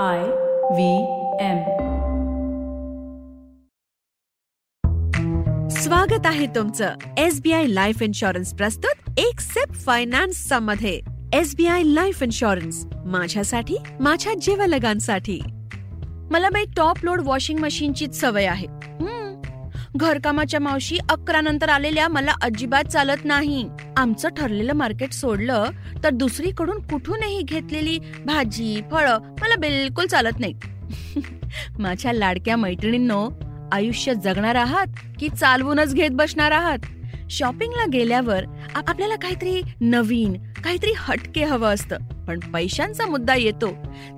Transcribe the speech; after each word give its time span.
I 0.00 0.20
V 0.74 0.96
M. 1.40 1.58
स्वागत 5.68 6.26
आहे 6.26 6.46
तुमचं 6.46 6.94
S 7.18 7.40
B 7.40 7.52
I 7.52 7.66
life 7.66 8.02
insurance 8.02 8.54
प्रस्तुत 8.54 9.20
एक 9.20 9.40
सेप 9.40 9.74
फायनान्समध्ये. 9.74 11.00
एसबीआय 11.32 11.82
लाईफ 11.82 12.22
इन्शुरन्स 12.22 12.86
माझ्यासाठी 13.04 13.76
माझ्या 14.00 14.32
जीवलगांसाठी. 14.42 15.40
मला 16.30 16.50
बाई 16.50 16.64
टॉप 16.76 16.96
लोड 17.02 17.20
वॉशिंग 17.24 17.58
मशीनचीच 17.58 18.20
सवय 18.20 18.44
आहे. 18.44 18.66
घरकामाच्या 19.96 20.60
मावशी 20.60 20.98
अकरा 21.10 21.40
नंतर 21.40 21.68
आलेल्या 21.68 22.08
मला 22.08 22.32
अजिबात 22.42 22.84
चालत 22.84 23.24
नाही. 23.24 23.68
आमचं 23.96 24.28
ठरलेलं 24.28 24.72
मार्केट 24.72 25.12
सोडलं 25.12 25.64
तर 26.04 26.10
दुसरीकडून 26.10 26.78
कुठूनही 26.78 27.42
घेतलेली 27.42 27.98
भाजी 28.26 28.82
फळं 28.90 29.18
मला 29.40 29.56
बिलकुल 29.56 30.06
चालत 30.06 30.40
नाही 30.40 30.54
माझ्या 31.78 32.12
लाडक्या 32.12 32.56
मैत्रिणींनो 32.56 33.28
आयुष्य 33.72 34.14
जगणार 34.14 34.54
आहात 34.54 34.86
की 35.18 35.28
चालवूनच 35.28 35.94
घेत 35.94 36.10
बसणार 36.12 36.50
आहात? 36.50 36.78
शॉपिंगला 37.30 37.84
गेल्यावर 37.92 38.44
आपल्याला 38.74 39.16
काहीतरी 39.16 39.62
नवीन 39.80 40.32
काहीतरी 40.64 40.92
हटके 40.96 41.44
हवं 41.44 41.74
असतं. 41.74 41.98
पण 42.28 42.40
पैशांचा 42.40 43.06
मुद्दा 43.06 43.34
येतो. 43.34 43.70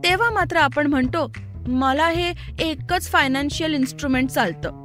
तेव्हा 0.05 0.31
मात्र 0.31 0.57
आपण 0.57 0.87
म्हणतो 0.87 1.33
मला 1.69 2.09
हे 2.09 2.33
एकच 2.59 3.09
फायनान्शियल 3.09 3.75
इन्स्ट्रुमेंट 3.75 4.31
चालतं. 4.31 4.84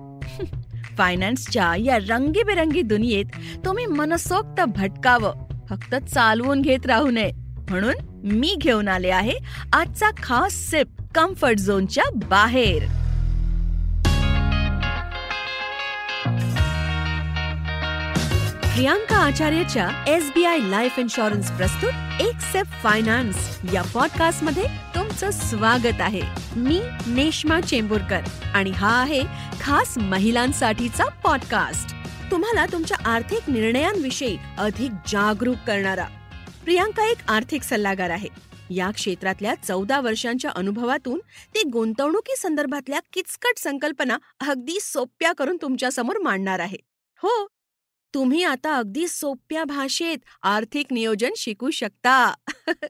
फायनान्सच्या 1.00 1.76
या 1.76 1.98
रंगीबेरंगी 2.10 2.82
दुनियेत 2.82 3.26
तुम्ही 3.66 3.86
मनसोक्त 3.86 4.62
भटकावं. 4.62 5.34
फक्त 5.70 5.96
चालवून 5.96 6.62
घेत 6.62 6.86
राहू 6.86 7.12
नये. 7.12 7.32
म्हणून 7.70 7.96
मी 8.24 8.56
घेऊन 8.62 8.88
आले 8.88 9.10
आहे 9.10 9.38
आजचा 9.74 10.10
खास 10.24 10.54
सिप 10.54 10.88
कम्फर्ट 11.16 11.58
झोनच्या 11.58 12.04
बाहेर. 12.30 12.84
Priyanka 18.74 19.18
आचार्यच्या 19.18 19.90
S 20.08 20.30
B 20.36 20.46
I 20.46 20.60
life 20.62 21.00
insurance 21.00 21.52
प्रस्तुत 21.52 22.22
एक 22.22 22.40
सेफ 22.52 22.68
फायनान्स 22.84 23.60
या 23.74 23.82
पॉडकास्टमध्ये 23.94 24.64
तुमचं 25.10 25.32
स्वागत 25.32 26.02
आहे. 26.02 26.22
मी 26.56 26.82
नेश्मा 27.08 27.62
चेंबूरकर 27.62 28.20
आणि 28.54 28.70
हा 28.70 29.02
आहे 29.02 29.22
खास 29.62 29.98
महिलांसाठीचा 29.98 31.06
पॉडकास्ट 31.06 31.96
तुम्हाला 32.32 32.66
तुमच्या 32.66 33.10
आर्थिक 33.10 33.50
निर्णयांविषयी 33.50 34.38
अधिक 34.58 34.92
जागरूक 35.08 35.56
करणारा. 35.68 36.08
प्रियांका 36.64 37.06
एक 37.06 37.18
आर्थिक 37.28 37.62
सल्लागार 37.62 38.10
आहे. 38.10 38.28
या 38.70 38.92
क्षेत्रातल्या 38.92 39.56
चौदा 39.56 40.00
वर्षांच्या 40.00 40.52
अनुभवातून 40.56 41.20
ती 41.56 41.64
गुंतवणुकी 41.64 42.36
संदर्भातल्या 42.38 43.00
किचकट 43.14 43.60
संकल्पना 43.60 44.18
अगदी 44.40 44.80
सोप्या 44.82 45.34
करून 45.34 45.58
तुमच्यासमोर 45.62 46.18
मांडणार 46.18 46.60
आहे. 46.60 46.78
हो 47.18 47.48
तुम्ही 48.14 48.44
आता 48.44 48.76
अगदी 48.76 49.08
सोप्या 49.08 49.64
भाषेत 49.64 50.18
आर्थिक 50.44 50.86
नियोजन 50.92 51.32
शिकू 51.38 51.70
शकता. 51.70 52.34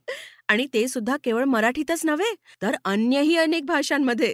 आणि 0.50 0.68
ते 0.74 0.88
सुद्धा 0.88 1.18
केवळ 1.24 1.44
मराठीतच 1.44 2.06
नव्हे 2.06 2.34
तर 2.62 2.76
अन्यही 2.86 3.38
अनेक 3.38 3.66
भाषांमध्ये. 3.66 4.34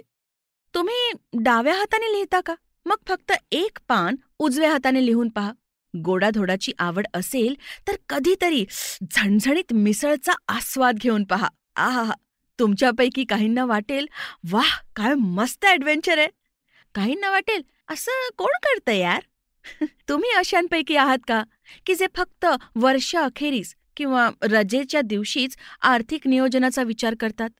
तुम्ही 0.74 1.12
डाव्या 1.32 1.74
हाताने 1.74 2.12
लिहिता 2.12 2.40
का? 2.40 2.54
मग 2.86 2.96
फक्त 3.08 3.32
एक 3.52 3.78
पान 3.88 4.16
उजव्या 4.38 4.70
हाताने 4.72 5.06
लिहून 5.06 5.28
पहा. 5.28 5.52
गोडाधोडाची 6.04 6.72
आवड 6.78 7.06
असेल 7.14 7.54
तर 7.88 7.96
कधीतरी 8.08 8.64
झणझणीत 9.10 9.72
मिसळचा 9.72 10.32
आस्वाद 10.48 10.96
घेऊन 10.96 11.24
पहा. 11.24 11.48
आहा 11.76 12.12
तुमच्यापैकी 12.58 13.24
काहींना 13.24 13.64
वाटेल 13.64 14.06
वाह 14.52 14.78
काय 14.96 15.14
मस्त 15.14 15.64
ॲडव्हेंचर 15.64 16.18
आहे. 16.18 16.28
काहींना 16.94 17.30
वाटेल 17.30 17.62
असं 17.88 18.28
कोण 18.38 18.58
करतं 18.62 18.92
यार? 18.92 19.22
तुम्ही 20.08 20.30
अशांपैकी 20.30 20.96
आहात 20.96 21.18
का? 21.28 21.42
की 21.86 21.94
जे 21.94 22.06
फक्त 22.16 22.46
वर्ष 22.76 23.16
अखेरीस 23.16 23.74
किंवा 23.96 24.30
रजेच्या 24.42 25.00
दिवशीच 25.00 25.56
आर्थिक 25.82 26.26
नियोजनाचा 26.26 26.82
विचार 26.82 27.14
करतात? 27.20 27.50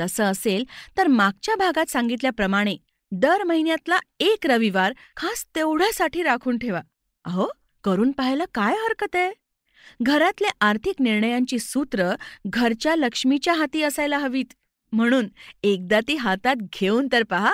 तसं 0.00 0.24
असेल 0.24 0.64
तर 0.96 1.06
मागच्या 1.06 1.54
भागात 1.54 1.90
सांगितल्याप्रमाणे 1.90 2.76
दर 3.12 3.42
महिन्यातला 3.42 3.98
एक 4.20 4.46
रविवार 4.46 4.92
खास 5.16 5.44
तेवढ्यासाठी 5.56 6.22
राखून 6.22 6.58
ठेवा. 6.58 6.80
अहो 7.24 7.46
करून 7.84 8.12
पाहायला 8.12 8.44
काय 8.54 8.74
हरकत 8.74 9.16
आहे? 9.16 9.32
घरातले 10.02 10.48
आर्थिक 10.60 11.02
निर्णयांची 11.02 11.58
सूत्र 11.58 12.10
घरच्या 12.46 12.96
लक्ष्मीच्या 12.96 13.54
हाती 13.54 13.82
असायला 13.82 14.18
हवीत. 14.18 14.52
म्हणून 14.92 15.28
एकदा 15.62 16.00
ती 16.08 16.16
हातात 16.16 16.56
घेऊन 16.56 17.08
तर 17.12 17.22
पहा. 17.22 17.52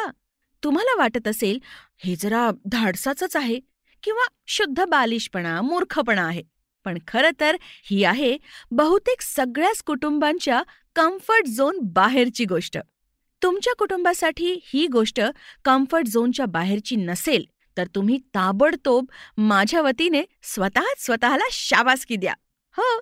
तुम्हाला 0.65 0.95
वाटत 0.99 1.29
असेल 1.29 1.59
हे 1.99 2.17
जरा 2.17 2.51
धाडसाचंच 2.73 3.37
आहे 3.37 3.61
किंवा 4.03 4.27
शुद्ध 4.47 4.85
बालिशपणा 4.85 5.61
मूर्खपणा 5.63 6.23
आहे. 6.23 6.43
पण 6.85 6.99
खरं 7.09 7.31
तर 7.41 7.57
ही 7.63 8.05
आहे 8.05 8.37
बहुतेक 8.71 9.21
सगळ्याच 9.21 9.83
कुटुंबांच्या 9.83 10.63
कम्फर्ट 10.97 11.47
झोन 11.47 11.79
बाहेरची 11.83 12.45
गोष्ट. 12.45 12.79
तुमच्या 13.43 13.73
कुटुंबासाठी 13.79 14.61
ही 14.65 14.87
गोष्ट 14.87 15.21
कम्फर्ट 15.65 16.07
झोनच्या 16.07 16.47
बाहेरची 16.47 16.97
नसेल 16.97 17.45
तर 17.77 17.87
तुम्ही 17.95 18.19
ताबडतोब 18.35 19.05
माझ्या 19.39 19.83
वतीने 19.83 20.23
स्वतःच 20.43 21.05
स्वतःला 21.05 21.49
शाबासकी 21.53 22.17
द्या. 22.17 22.35
हो. 22.77 23.01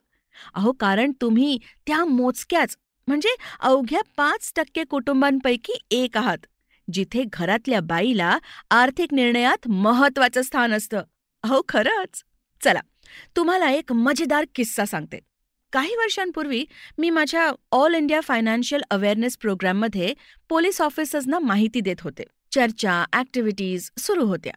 अहो 0.54 0.72
कारण 0.72 1.12
तुम्ही 1.20 1.58
त्या 1.86 2.04
मोजक्याच 2.04 2.76
म्हणजे 3.06 3.28
अवघ्या 3.60 4.00
पाच 4.16 4.52
टक्के 4.56 4.84
कुटुंबांपैकी 4.84 5.72
एक 5.90 6.16
आहात 6.16 6.46
जिथे 6.92 7.24
घरातल्या 7.32 7.80
बाईला 7.80 8.38
आर्थिक 8.70 9.14
निर्णयात 9.14 9.68
महत्वाचं 9.68 10.42
स्थान 10.42 10.72
असतं. 10.72 11.02
अहो 11.42 11.62
खरंच. 11.68 12.22
चला. 12.64 12.80
तुम्हाला 13.36 13.70
एक 13.70 13.92
मजेदार 13.92 14.44
किस्सा 14.54 14.84
सांगते. 14.84 15.18
काही 15.72 15.96
वर्षांपूर्वी 15.96 16.64
मी 16.98 17.10
माझ्या 17.10 17.52
ऑल 17.72 17.94
इंडिया 17.94 18.20
फायनान्शियल 18.20 18.82
अवेअरनेस 18.90 19.36
प्रोग्राममध्ये 19.36 20.14
पोलीस 20.48 20.80
ऑफिसर्सना 20.80 21.38
माहिती 21.38 21.80
देत 21.80 22.00
होते. 22.00 22.24
चर्चा 22.52 23.04
ऍक्टिव्हिटीज 23.12 23.90
सुरू 23.98 24.26
होत्या. 24.26 24.52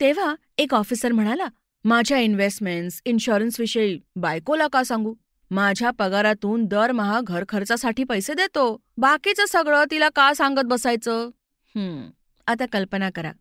तेव्हा 0.00 0.34
एक 0.58 0.74
ऑफिसर 0.74 1.12
म्हणाला 1.12 1.46
माझ्या 1.84 2.18
इन्व्हेस्टमेंट्स 2.18 3.02
इन्शुरन्सविषयी 3.04 4.00
बायकोला 4.16 4.66
का 4.66 4.84
सांगू? 4.84 5.14
माझ्या 5.50 5.90
पगारातून 5.90 6.64
दरमहा 6.64 7.20
घर 7.22 7.44
खर्चासाठी 7.48 8.04
पैसे 8.04 8.34
देतो. 8.34 8.80
बाकीचं 8.96 9.44
सगळं 9.48 9.84
तिला 9.90 10.08
का 10.08 10.34
सांगत 10.34 10.62
बसायचं? 10.64 11.30
हम्म 11.66 12.10
आता 12.46 12.66
कल्पना 12.72 13.10
करा. 13.10 13.32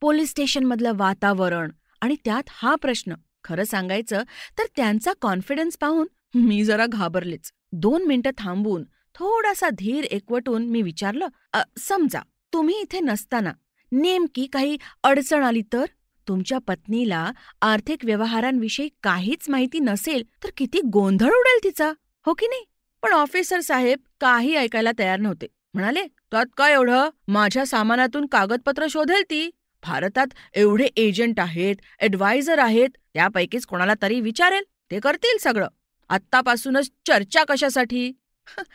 पोलीस 0.00 0.30
स्टेशनमधलं 0.30 0.92
वातावरण 0.94 1.70
आणि 2.00 2.16
त्यात 2.24 2.42
हा 2.48 2.74
प्रश्न. 2.74 3.14
खरं 3.46 3.64
सांगायचं 3.64 4.22
तर 4.58 4.64
त्यांचा 4.76 5.12
कॉन्फिडन्स 5.20 5.76
पाहून 5.80 6.06
मी 6.34 6.62
जरा 6.64 6.86
घाबरलेच. 6.86 7.50
दोन 7.72 8.06
मिनिटं 8.06 8.30
थांबून 8.38 8.84
थोडासा 9.14 9.68
धीर 9.68 10.04
एकवटून 10.04 10.66
मी 10.66 10.82
विचारलं 10.82 11.62
समजा 11.78 12.20
तुम्ही 12.52 12.80
इथे 12.80 13.00
नसताना 13.00 13.52
नेमकी 13.92 14.46
काही 14.46 14.76
अडचण 15.04 15.42
आली 15.42 15.62
तर? 15.72 15.84
तुमच्या 16.26 16.58
पत्नीला 16.58 17.30
आर्थिक 17.62 18.04
व्यवहारांविषयी 18.04 18.88
काहीच 19.02 19.48
माहिती 19.48 19.78
नसेल 19.78 20.24
तर 20.44 20.48
किती 20.56 20.80
गोंधळ 20.92 21.30
उडेल 21.30 21.58
तिचा 21.64 21.92
हो 22.26 22.34
की 22.34 22.46
नाही? 22.46 22.64
पण 23.02 23.12
ऑफिसर 23.12 23.60
साहेब 23.60 23.98
काही 24.20 24.54
ऐकायला 24.56 24.90
तयार 24.98 25.18
नव्हते. 25.18 25.46
म्हणाले 25.74 26.02
त्यात 26.30 26.46
काय 26.56 26.72
एवढं? 26.72 27.08
माझ्या 27.28 27.66
सामानातून 27.66 28.26
कागदपत्र 28.26 28.86
शोधेल 28.90 29.22
ती. 29.22 29.48
भारतात 29.86 30.26
एवढे 30.54 30.88
एजंट 30.96 31.40
आहेत 31.40 31.76
ॲडवायझर 32.00 32.58
आहेत 32.58 32.88
त्यापैकीच 33.14 33.66
कोणाला 33.66 33.94
तरी 34.02 34.20
विचारेल 34.20 34.64
ते 34.90 35.00
करतील 35.00 35.38
सगळं. 35.40 35.68
आत्तापासूनच 36.10 36.90
चर्चा 37.06 37.44
कशासाठी? 37.48 38.10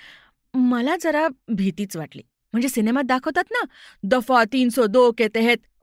मला 0.54 0.96
जरा 1.02 1.28
भीतीच 1.48 1.96
वाटली. 1.98 2.22
म्हणजे 2.54 2.70
सिनेमात 2.70 3.04
दाखवतात 3.04 3.52
ना 3.52 3.64
दफा 4.04 4.44
तीन 4.44 4.70
सो 4.70 4.86
दो 4.86 5.12
के 5.18 5.28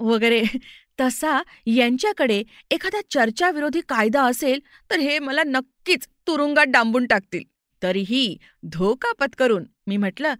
वगैरे. 0.00 0.42
तसा 1.00 1.40
यांच्याकडे 1.66 2.42
एखादा 2.70 3.00
चर्चाविरोधी 3.10 3.80
कायदा 3.88 4.22
असेल 4.22 4.60
तर 4.90 4.98
हे 4.98 5.18
मला 5.18 5.42
नक्कीच 5.46 6.06
तुरुंगात 6.26 6.66
डांबून 6.66 7.06
टाकतील. 7.06 7.42
तरीही 7.82 8.36
धोका 8.72 9.12
पत्करून 9.18 9.64
मी 9.86 9.96
म्हटलं 9.96 10.34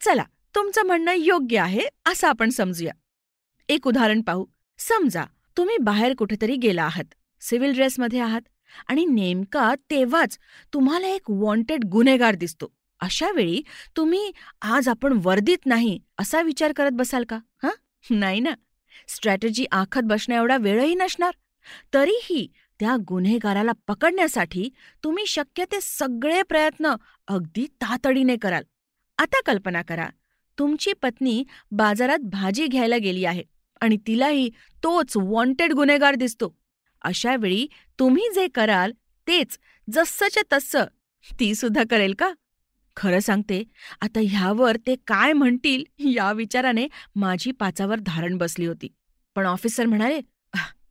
चला 0.00 0.24
तुमचं 0.54 0.86
म्हणणं 0.86 1.14
योग्य 1.14 1.58
आहे 1.58 1.86
असं 2.06 2.28
आपण 2.28 2.50
समजूया. 2.50 2.92
एक 3.68 3.86
उदाहरण 3.86 4.20
पाहू. 4.20 4.46
समजा 4.78 5.24
तुम्ही 5.56 5.76
बाहेर 5.78 6.14
कुठेतरी 6.14 6.56
गेला 6.56 6.84
आहात. 6.84 7.04
सिव्हिल 7.40 7.72
ड्रेसमध्ये 7.72 8.20
आहात 8.20 8.40
आणि 8.88 9.06
नेमका 9.06 9.74
तेव्हाच 9.90 10.38
तुम्हाला 10.72 11.06
एक 11.06 11.30
वॉन्टेड 11.30 11.84
गुन्हेगार 11.84 12.34
दिसतो. 12.34 12.72
अशा 13.00 13.30
वेळी 13.30 13.62
तुम्ही 13.96 14.32
आज 14.62 14.88
आपण 14.88 15.20
वर्दीत 15.22 15.66
नाही 15.66 16.00
असा 16.18 16.42
विचार 16.42 16.72
करत 16.72 16.90
बसाल 16.90 17.24
का? 17.24 17.38
हा? 17.62 17.70
नाही 18.10 18.40
ना. 18.40 18.50
स्ट्रॅटेजी 19.08 19.64
आखत 19.72 20.00
बसण्याएवढा 20.04 20.56
वेळही 20.56 20.94
नसणार. 20.94 21.34
तरीही 21.94 22.52
त्या 22.80 22.96
गुन्हेगाराला 23.08 23.72
पकडण्यासाठी 23.86 24.70
तुम्ही 25.04 25.26
शक्य 25.26 25.64
ते 25.64 25.78
सगळे 25.82 26.42
प्रयत्न 26.42 26.94
अगदी 27.28 27.66
तातडीने 27.66 28.36
कराल. 28.36 28.62
आता 29.18 29.40
कल्पना 29.46 29.82
करा. 29.82 30.08
तुमची 30.58 30.92
पत्नी 30.92 31.44
बाजारात 31.70 32.18
भाजी 32.18 32.66
घ्यायला 32.66 32.96
गेली 32.96 33.24
आहे. 33.24 33.57
आणि 33.80 33.96
तिलाही 34.06 34.48
तोच 34.82 35.16
वॉन्टेड 35.16 35.72
गुन्हेगार 35.72 36.14
दिसतो. 36.14 36.54
अशा 37.02 37.34
वेळी 37.36 37.66
तुम्ही 37.98 38.28
जे 38.34 38.46
कराल 38.48 38.92
तेच 39.26 39.58
जस्सच्या 39.88 40.42
तस्सं 40.52 40.84
ती 41.40 41.54
सुद्धा 41.54 41.82
करेल 41.90 42.14
का? 42.18 42.32
खरं 42.96 43.20
सांगते 43.20 43.62
आता 44.00 44.20
ह्यावर 44.20 44.76
ते 44.86 44.94
काय 45.06 45.32
म्हणतील 45.32 45.84
या 46.16 46.30
विचाराने 46.32 46.86
माझी 47.14 47.50
पाचावर 47.50 47.98
धारण 48.00 48.36
बसली 48.38 48.66
होती. 48.66 48.88
पण 49.36 49.46
ऑफिसर 49.46 49.86
म्हणाले 49.86 50.20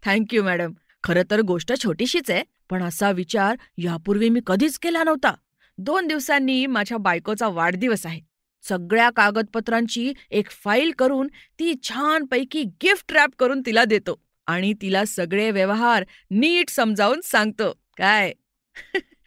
थँक्यू 0.04 0.44
मॅडम 0.44 0.74
खरं 1.04 1.24
तर 1.32 1.42
गोष्ट 1.42 1.74
छोटीशीच 1.84 2.30
आहे 2.32 2.44
पण 2.70 2.84
असा 2.84 3.12
विचार 3.12 3.56
यापूर्वी 3.78 4.30
मी 4.30 4.40
कधीच 4.48 4.78
केला 4.80 5.04
नव्हता. 5.04 5.34
दोन 5.78 6.08
दिवसांनी 6.08 6.66
माझ्या 6.66 6.98
बायकोचा 6.98 7.48
वाढदिवस 7.48 8.06
आहे. 8.06 8.22
सगळ्या 8.62 9.10
कागदपत्रांची 9.10 10.14
एक 10.32 10.50
फाईल 10.50 10.92
करून 10.92 11.28
ती 11.60 11.74
छानपैकी 11.84 12.64
गिफ्ट 12.64 13.14
रॅप 13.14 13.30
करून 13.40 13.62
तिला 13.66 13.86
देतो 13.86 14.22
आणि 14.48 14.74
तिला 14.82 15.06
सगळे 15.06 15.52
व्यवहार 15.52 16.04
नीट 16.32 16.70
समजावून 16.70 17.22
सांगतो. 17.24 17.72
काय? 17.98 18.34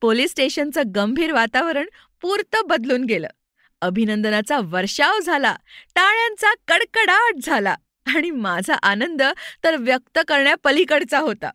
पोलीस 0.00 0.30
स्टेशनचं 0.30 0.82
गंभीर 0.94 1.32
वातावरण 1.32 1.86
पुरतं 2.22 2.66
बदलून 2.66 3.04
गेलं. 3.04 3.28
अभिनंदनाचा 3.80 4.58
वर्षाव 4.62 5.18
झाला. 5.18 5.56
टाळ्यांचा 5.94 6.54
कडकडाट 6.68 7.34
झाला. 7.42 7.74
आणि 8.06 8.30
माझा 8.30 8.74
आनंद 8.74 9.22
तर 9.64 9.76
व्यक्त 9.76 10.18
करण्यापलीकडचा 10.28 11.18
होता. 11.18 11.50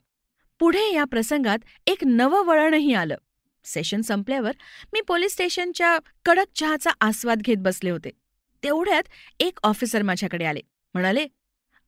पुढे 0.59 0.93
या 0.93 1.03
प्रसंगात 1.03 1.57
एक 1.87 1.97
नवं 2.05 2.45
वळणही 2.45 2.93
आलं. 2.93 3.15
सेशन 3.65 4.01
संपल्यावर 4.01 4.51
मी 4.93 5.01
पोलीस 5.07 5.33
स्टेशनच्या 5.33 5.97
कडक 6.25 6.55
चहाचा 6.55 6.91
आस्वाद 7.01 7.41
घेत 7.41 7.57
बसले 7.59 7.89
होते. 7.89 8.09
तेवढ्यात 8.63 9.03
एक 9.39 9.59
ऑफिसर 9.63 10.01
माझ्याकडे 10.01 10.45
आले. 10.45 10.59
म्हणाले 10.95 11.25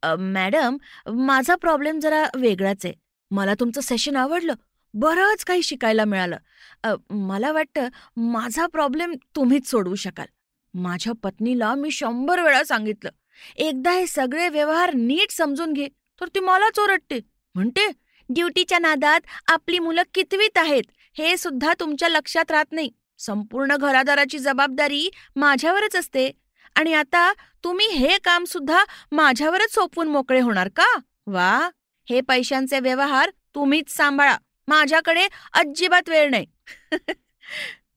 मॅडम 0.03 0.77
माझा 1.17 1.55
प्रॉब्लेम 1.55 1.99
जरा 1.99 2.23
वेगळाच 2.35 2.85
आहे. 2.85 2.93
मला 3.31 3.53
तुमचं 3.59 3.81
सेशन 3.81 4.15
आवडलं. 4.15 4.53
बरंच 4.93 5.43
काही 5.45 5.63
शिकायला 5.63 6.05
मिळालं. 6.05 6.95
मला 7.09 7.51
वाटतं 7.51 7.87
माझा 8.31 8.65
प्रॉब्लेम 8.73 9.13
तुम्हीच 9.35 9.69
सोडवू 9.69 9.95
शकाल. 9.95 10.25
माझ्या 10.73 11.13
पत्नीला 11.23 11.73
मी 11.75 11.91
शंभर 11.91 12.41
वेळा 12.43 12.63
सांगितलं 12.63 13.09
एकदा 13.57 13.91
हे 13.91 14.05
सगळे 14.07 14.47
व्यवहार 14.49 14.93
नीट 14.93 15.31
समजून 15.31 15.73
घे 15.73 15.87
तर 16.21 16.27
ती 16.35 16.39
मलाच 16.39 16.79
ओरडते. 16.79 17.19
म्हणते 17.55 17.87
ड्युटीच्या 18.29 18.79
नादात 18.79 19.27
आपली 19.47 19.79
मुलं 19.79 20.03
कितवीत 20.13 20.57
आहेत? 20.57 20.83
हे 21.17 21.37
सुद्धा 21.37 21.73
तुमच्या 21.79 22.09
लक्षात 22.09 22.51
राहत 22.51 22.71
नाही. 22.71 22.91
संपूर्ण 23.17 23.75
घरादाराची 23.75 24.39
जबाबदारी 24.39 25.09
माझ्यावरच 25.35 25.95
असते. 25.95 26.31
आणि 26.75 26.93
आता 26.93 27.33
तुम्ही 27.63 27.87
हे 27.87 28.17
काम 28.17 28.43
सुद्धा 28.43 28.83
माझ्यावरच 29.11 29.73
सोपवून 29.73 30.07
मोकळे 30.07 30.39
होणार 30.39 30.67
का? 30.67 30.99
वा! 31.27 31.69
हे 32.09 32.21
पैशांचे 32.21 32.79
व्यवहार 32.79 33.29
तुम्हीच 33.55 33.97
सांभाळा. 33.97 34.37
माझ्याकडे 34.67 35.27
अजिबात 35.53 36.09
वेळ 36.09 36.29
नाही. 36.29 36.45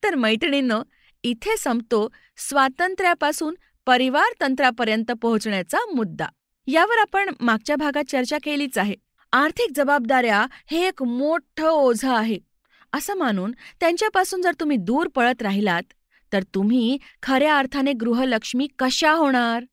तर 0.03 0.15
मैत्रिणींनो 0.15 0.83
इथे 1.23 1.57
संपतो 1.57 2.09
स्वातंत्र्यापासून 2.37 3.55
परिवार 3.87 4.33
तंत्रापर्यंत 4.41 5.13
पोहोचण्याचा 5.23 5.79
मुद्दा. 5.95 6.27
यावर 6.67 6.99
आपण 6.99 7.31
मागच्या 7.41 7.77
भागात 7.77 8.05
चर्चा 8.11 8.39
केलीच 8.43 8.79
आहे. 8.79 8.95
आर्थिक 9.33 9.71
जबाबदाऱ्या 9.77 10.47
हे 10.71 10.89
एक 10.89 11.03
मोठं 11.03 11.69
ओझं 11.69 12.15
आहे. 12.15 12.50
असं 12.93 13.15
मानून 13.15 13.53
त्यांच्यापासून 13.81 14.43
जर 14.43 14.53
तुम्ही 14.61 14.77
दूर 14.77 15.09
पळत 15.09 15.43
राहिलात 15.43 15.83
तर 16.33 16.43
तुम्ही 16.43 16.99
खऱ्या 17.23 17.59
अर्थाने 17.59 17.93
गृहलक्ष्मी 17.93 18.69
कशा 18.79 19.13
होणार? 19.13 19.65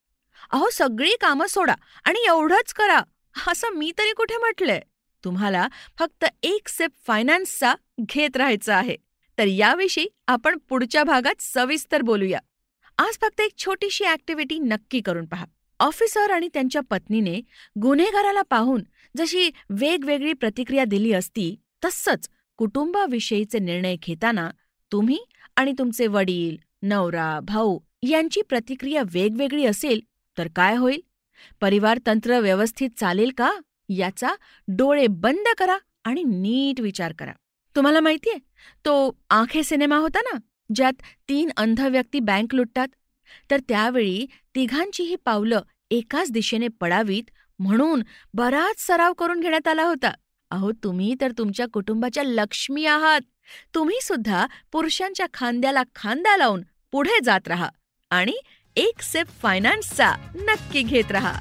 अहो 0.52 0.70
सगळी 0.74 1.12
कामं 1.22 1.48
सोडा 1.48 1.74
आणि 2.06 2.26
एवढंच 2.28 2.74
करा. 2.74 3.02
असं 3.48 3.70
मी 3.70 3.92
तरी 3.98 4.14
कुठे 4.14 4.38
म्हटलंय? 4.38 4.82
तुम्हाला 5.24 5.68
फक्त 6.00 6.26
एक 6.44 6.68
सेप 6.68 6.90
फायनान्सचा 7.08 7.74
घेत 8.02 8.38
राहायचं 8.38 8.74
आहे. 8.74 8.96
तर 9.38 9.46
याविषयी 9.46 10.08
आपण 10.28 10.58
पुढच्या 10.70 11.04
भागात 11.04 11.42
सविस्तर 11.42 12.02
बोलूया. 12.02 12.40
आज 12.98 13.18
फक्त 13.22 13.42
एक 13.42 13.52
छोटीशी 13.58 14.06
ऍक्टिव्हिटी 14.06 14.60
नक्की 14.60 15.02
करून 15.02 15.26
पहा. 15.26 15.46
ऑफिसर 15.80 16.32
आणि 16.32 16.50
त्यांच्या 16.54 16.82
पत्नीने 16.90 17.42
गुन्हेगाराला 17.82 18.42
पाहून 18.42 18.84
जशी 19.18 19.50
वेगवेगळी 19.70 20.34
प्रतिक्रिया 20.34 20.84
दिली 20.86 21.14
असती 21.14 21.56
तसंच 21.86 22.30
कुटुंबाविषयीचे 22.58 23.60
निर्णय 23.60 23.96
घेताना 24.04 24.50
तुम्ही 24.92 25.18
आणि 25.56 25.74
तुमचे 25.78 26.08
वडील 26.08 26.56
नवरा 26.82 27.40
भाऊ 27.44 27.78
यांची 28.04 28.42
प्रतिक्रिया 28.42 29.02
वेगवेगळी 29.14 29.66
असेल 29.66 30.00
तर 30.38 30.48
काय 30.56 30.76
होईल? 30.76 31.00
परिवार 31.62 32.00
तंत्र 32.08 32.40
व्यवस्थित 32.40 32.90
चालेल 33.00 33.32
का? 33.38 33.52
याचा 33.90 34.34
डोळे 34.68 35.08
बंद 35.08 35.48
करा 35.58 35.78
आणि 36.06 36.24
नीट 36.24 36.82
विचार 36.82 37.14
करा. 37.20 37.32
तुम्हाला 37.76 38.00
माहितीये 38.00 38.38
तो 38.86 39.18
आंखे 39.30 39.64
सिनेमा 39.64 39.98
होता 39.98 40.22
ना 40.22 40.38
ज्यात 40.76 41.02
तीन 41.30 41.50
अंध 41.58 41.82
व्यक्ती 41.82 42.20
बँक 42.20 42.56
लुटतात? 42.56 42.88
तर 43.52 43.60
त्यावेळी 43.70 44.26
तिघांचीही 44.56 45.16
पावलं 45.16 45.62
एकाच 45.92 46.32
दिशेने 46.32 46.68
पडावीत 46.68 47.24
म्हणून 47.60 48.04
बराच 48.34 48.86
सराव 48.88 49.14
करून 49.14 49.40
घेण्यात 49.40 49.68
आला 49.68 49.84
होता. 49.84 50.12
अहो 50.52 50.72
तुम्ही 50.84 51.16
तर 51.22 51.32
तुमच्या 51.38 51.66
कुटुंबाच्या 51.74 52.24
लक्ष्मी 52.24 52.86
आहात. 52.86 53.22
तुम्ही 53.76 54.00
सुद्धा 54.02 54.48
पुरुषांच्या 54.72 55.26
खांद्याला 55.34 55.84
खांदा 55.96 56.38
लावून 56.38 56.62
पुढे 56.92 57.20
जात 57.24 57.48
राहा 57.48 57.70
आणि 58.10 58.34
एक 58.76 59.02
सेप 59.02 59.28
फायनान्सचा 59.42 60.12
नक्की 60.36 60.82
घेत 60.82 61.12
राहा. 61.12 61.40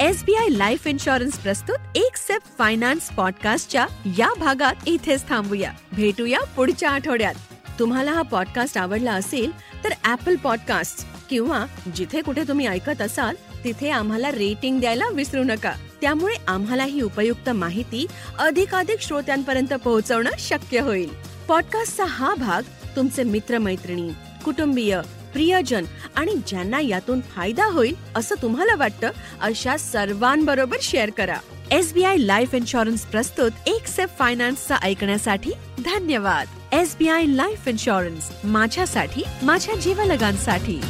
एसबीआय 0.00 0.48
लाईफ 0.48 0.86
इन्शुरन्स 0.86 1.38
प्रस्तुत 1.38 1.96
एक 1.96 2.16
सेप 2.16 2.40
फायनान्स 2.58 3.10
पॉडकास्टच्या 3.12 3.86
या 4.18 4.28
भागात 4.38 4.74
इथेच 4.86 5.28
थांबूया. 5.28 5.72
भेटूया 5.92 6.40
पुढच्या 6.56 6.90
आठवड्यात. 6.90 7.34
तुम्हाला 7.78 8.12
हा 8.12 8.22
पॉडकास्ट 8.22 8.78
आवडला 8.78 9.12
असेल 9.12 9.50
तर 9.84 9.92
ऍपल 10.04 10.36
पॉडकास्ट 10.36 11.06
किंवा 11.30 11.66
जिथे 11.96 12.20
कुठे 12.20 12.42
तुम्ही 12.48 12.66
ऐकत 12.66 13.02
असाल 13.02 13.36
तिथे 13.64 13.90
आम्हाला 13.90 14.30
रेटिंग 14.30 14.80
द्यायला 14.80 15.08
विसरू 15.08 15.44
नका. 15.44 15.72
त्यामुळे 16.02 16.34
आम्हाला 16.48 16.84
ही 16.84 17.00
उपयुक्त 17.00 17.50
माहिती 17.50 18.06
अधिकाधिक 18.38 19.00
श्रोत्यांपर्यंत 19.00 19.74
पोहोचवणं 19.74 20.30
शक्य 20.38 20.80
होईल. 20.80 21.10
पॉडकास्टचा 21.48 22.04
हा 22.04 22.34
भाग 22.34 22.62
तुमचे 22.96 23.22
मित्रमैत्रिणी 23.22 24.10
कुटुंबीय 24.44 25.00
प्रियजन 25.32 25.84
आणि 26.16 26.34
ज्यांना 26.46 26.80
यातून 26.80 27.20
फायदा 27.20 27.64
होईल 27.64 27.94
असं 28.16 28.34
तुम्हाला 28.42 28.74
वाटतं 28.74 29.10
अशा 29.40 29.76
सर्वांबरोबर 29.76 30.76
शेअर 30.82 31.10
करा. 31.10 31.36
S 31.70 31.92
B 31.92 32.02
I 32.02 32.16
life 32.16 32.54
insurance 32.54 33.04
प्रस्तुत 33.04 33.50
एक 33.66 33.86
सेफ 33.86 34.08
फायनान्सचा 34.18 34.76
ऐकण्यासाठी 34.76 35.50
धन्यवाद. 35.78 36.46
S 36.72 36.96
B 36.98 37.08
I 37.08 37.24
life 37.26 37.68
insurance 37.68 38.30
माझ्यासाठी 38.44 39.22
माझ्या 39.42 39.74
जीवलगांसाठी. 39.74 40.80